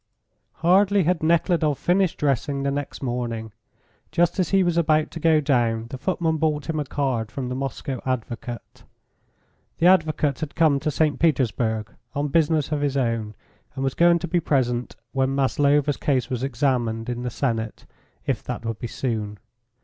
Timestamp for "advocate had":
9.85-10.55